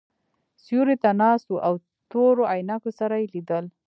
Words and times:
سیوري 0.63 0.95
ته 1.03 1.11
ناست 1.21 1.45
وو 1.49 1.57
او 1.67 1.73
تورو 2.11 2.43
عینکو 2.53 2.89
سره 2.99 3.15
یې 3.21 3.27
لیدل. 3.33 3.65